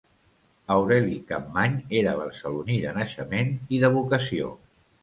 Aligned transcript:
Aureli 0.75 1.17
Capmany 1.27 1.77
era 2.01 2.17
barceloní 2.23 2.81
de 2.87 2.99
naixement 2.99 3.57
i 3.79 3.85
de 3.87 3.95
vocació. 4.01 4.53